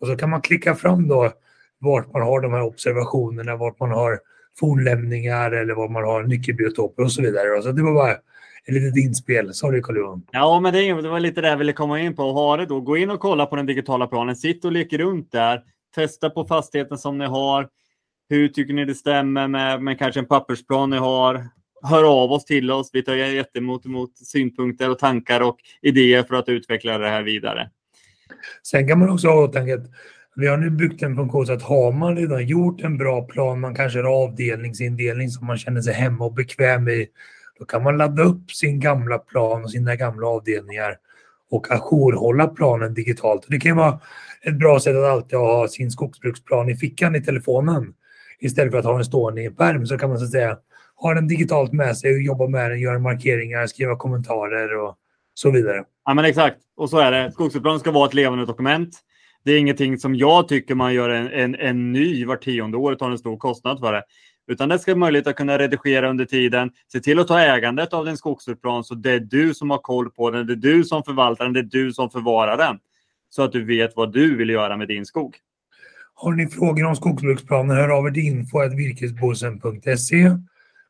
och 0.00 0.06
så 0.06 0.16
kan 0.16 0.30
man 0.30 0.42
klicka 0.42 0.74
fram 0.74 1.08
då 1.08 1.32
vart 1.78 2.12
man 2.12 2.22
har 2.22 2.40
de 2.40 2.52
här 2.52 2.62
observationerna, 2.62 3.56
vart 3.56 3.80
man 3.80 3.90
har 3.90 4.18
fornlämningar 4.58 5.52
eller 5.52 5.74
var 5.74 5.88
man 5.88 6.04
har 6.04 6.22
nyckelbiotoper 6.22 7.02
och 7.02 7.12
så 7.12 7.22
vidare. 7.22 7.62
Så 7.62 7.72
det 7.72 7.82
var 7.82 7.94
bara 7.94 8.12
ett 8.12 8.74
litet 8.74 8.96
inspel. 8.96 9.54
Sorry 9.54 9.82
Carl-Johan. 9.82 10.22
Ja, 10.30 10.60
men 10.60 10.72
det, 10.72 11.02
det 11.02 11.08
var 11.08 11.20
lite 11.20 11.40
det 11.40 11.48
jag 11.48 11.56
ville 11.56 11.72
komma 11.72 12.00
in 12.00 12.16
på. 12.16 12.22
Ha 12.22 12.56
det 12.56 12.66
då. 12.66 12.80
Gå 12.80 12.96
in 12.96 13.10
och 13.10 13.20
kolla 13.20 13.46
på 13.46 13.56
den 13.56 13.66
digitala 13.66 14.06
planen. 14.06 14.36
Sitt 14.36 14.64
och 14.64 14.72
lek 14.72 14.92
runt 14.92 15.32
där. 15.32 15.62
Testa 15.94 16.30
på 16.30 16.44
fastigheten 16.44 16.98
som 16.98 17.18
ni 17.18 17.24
har. 17.24 17.68
Hur 18.34 18.48
tycker 18.48 18.74
ni 18.74 18.84
det 18.84 18.94
stämmer 18.94 19.48
med, 19.48 19.82
med 19.82 19.98
kanske 19.98 20.20
en 20.20 20.26
pappersplan 20.26 20.90
ni 20.90 20.96
har? 20.96 21.48
Hör 21.82 22.22
av 22.22 22.32
oss 22.32 22.44
till 22.44 22.70
oss. 22.70 22.90
Vi 22.92 23.02
tar 23.02 23.14
jättemot 23.14 23.86
emot 23.86 24.18
synpunkter 24.18 24.90
och 24.90 24.98
tankar 24.98 25.40
och 25.40 25.56
idéer 25.82 26.22
för 26.22 26.34
att 26.34 26.48
utveckla 26.48 26.98
det 26.98 27.08
här 27.08 27.22
vidare. 27.22 27.70
Sen 28.62 28.88
kan 28.88 28.98
man 28.98 29.10
också 29.10 29.28
ha 29.28 29.42
i 29.42 29.44
åtanke 29.44 29.74
att 29.74 29.86
vi 30.36 30.46
har 30.46 30.56
nu 30.56 30.70
byggt 30.70 31.02
en 31.02 31.16
funktion 31.16 31.46
så 31.46 31.52
att 31.52 31.62
har 31.62 31.92
man 31.92 32.16
redan 32.16 32.46
gjort 32.46 32.80
en 32.80 32.98
bra 32.98 33.22
plan, 33.22 33.60
man 33.60 33.74
kanske 33.74 33.98
har 33.98 34.24
avdelningsindelning 34.24 35.30
som 35.30 35.46
man 35.46 35.58
känner 35.58 35.80
sig 35.80 35.94
hemma 35.94 36.24
och 36.24 36.34
bekväm 36.34 36.88
i, 36.88 37.06
då 37.58 37.64
kan 37.64 37.82
man 37.82 37.96
ladda 37.96 38.22
upp 38.22 38.50
sin 38.50 38.80
gamla 38.80 39.18
plan 39.18 39.64
och 39.64 39.70
sina 39.70 39.96
gamla 39.96 40.26
avdelningar 40.26 40.96
och 41.50 41.70
ajourhålla 41.70 42.46
planen 42.46 42.94
digitalt. 42.94 43.46
Det 43.48 43.60
kan 43.60 43.76
vara 43.76 44.00
ett 44.42 44.58
bra 44.58 44.80
sätt 44.80 44.96
att 44.96 45.04
alltid 45.04 45.38
ha 45.38 45.68
sin 45.68 45.90
skogsbruksplan 45.90 46.68
i 46.68 46.76
fickan 46.76 47.16
i 47.16 47.22
telefonen 47.22 47.94
istället 48.44 48.72
för 48.72 48.78
att 48.78 48.84
ha 48.84 48.94
den 48.94 49.04
stående 49.04 49.42
i 49.42 49.46
en 49.46 49.54
pärm 49.54 49.86
så 49.86 49.98
kan 49.98 50.08
man 50.08 50.18
så 50.18 50.24
att 50.24 50.30
säga 50.30 50.58
ha 50.96 51.14
den 51.14 51.28
digitalt 51.28 51.72
med 51.72 51.96
sig 51.96 52.14
och 52.14 52.22
jobba 52.22 52.46
med 52.46 52.70
den, 52.70 52.80
göra 52.80 52.98
markeringar, 52.98 53.66
skriva 53.66 53.96
kommentarer 53.96 54.76
och 54.76 54.96
så 55.34 55.50
vidare. 55.50 55.84
Ja, 56.04 56.14
men 56.14 56.24
exakt. 56.24 56.56
Och 56.76 56.90
så 56.90 56.98
är 56.98 57.12
det. 57.12 57.32
Skogsutplanen 57.32 57.80
ska 57.80 57.90
vara 57.90 58.06
ett 58.08 58.14
levande 58.14 58.46
dokument. 58.46 58.98
Det 59.44 59.52
är 59.52 59.58
ingenting 59.58 59.98
som 59.98 60.14
jag 60.14 60.48
tycker 60.48 60.74
man 60.74 60.94
gör 60.94 61.08
en, 61.08 61.28
en, 61.30 61.54
en 61.54 61.92
ny 61.92 62.24
var 62.24 62.36
tionde 62.36 62.76
år 62.76 62.92
och 62.92 62.98
tar 62.98 63.10
en 63.10 63.18
stor 63.18 63.36
kostnad 63.36 63.80
för 63.80 63.92
det. 63.92 64.02
Utan 64.46 64.68
det 64.68 64.78
ska 64.78 64.92
vara 64.92 64.98
möjligt 64.98 65.26
att 65.26 65.36
kunna 65.36 65.58
redigera 65.58 66.10
under 66.10 66.24
tiden. 66.24 66.70
Se 66.92 67.00
till 67.00 67.18
att 67.18 67.28
ta 67.28 67.40
ägandet 67.40 67.92
av 67.92 68.04
din 68.04 68.16
skogsbruksplan 68.16 68.84
så 68.84 68.94
det 68.94 69.10
är 69.10 69.20
du 69.20 69.54
som 69.54 69.70
har 69.70 69.78
koll 69.78 70.10
på 70.10 70.30
den. 70.30 70.46
Det 70.46 70.52
är 70.52 70.56
du 70.56 70.84
som 70.84 71.02
förvaltar 71.02 71.44
den. 71.44 71.52
Det 71.52 71.60
är 71.60 71.84
du 71.84 71.92
som 71.92 72.10
förvarar 72.10 72.56
den. 72.56 72.78
Så 73.30 73.42
att 73.42 73.52
du 73.52 73.64
vet 73.64 73.96
vad 73.96 74.12
du 74.12 74.36
vill 74.36 74.50
göra 74.50 74.76
med 74.76 74.88
din 74.88 75.06
skog. 75.06 75.36
Har 76.14 76.32
ni 76.32 76.46
frågor 76.46 76.84
om 76.84 76.96
skogsbruksplaner, 76.96 77.74
hör 77.74 77.88
av 77.88 78.06
er 78.06 78.10
till 78.10 78.26
info.virkesbosen.se. 78.26 80.30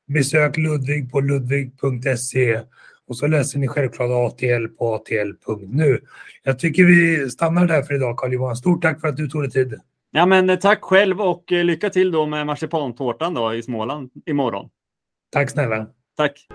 Besök 0.06 0.56
Ludvig 0.56 1.12
på 1.12 1.20
ludvig.se 1.20 2.60
och 3.06 3.16
så 3.16 3.26
läser 3.26 3.58
ni 3.58 3.68
självklart 3.68 4.10
ATL 4.10 4.66
på 4.78 4.94
atl.nu. 4.94 6.00
Jag 6.42 6.58
tycker 6.58 6.84
vi 6.84 7.30
stannar 7.30 7.66
där 7.66 7.82
för 7.82 7.94
idag 7.94 8.16
Carl-Johan. 8.16 8.56
Stort 8.56 8.82
tack 8.82 9.00
för 9.00 9.08
att 9.08 9.16
du 9.16 9.28
tog 9.28 9.42
dig 9.42 9.50
tid. 9.50 9.80
Ja, 10.10 10.26
men 10.26 10.50
eh, 10.50 10.58
tack 10.58 10.82
själv 10.82 11.20
och 11.20 11.52
eh, 11.52 11.64
lycka 11.64 11.90
till 11.90 12.12
då 12.12 12.26
med 12.26 12.46
marsipantårtan 12.46 13.34
då 13.34 13.54
i 13.54 13.62
Småland 13.62 14.10
imorgon. 14.26 14.68
Tack 15.32 15.50
snälla. 15.50 15.86
Tack. 16.16 16.46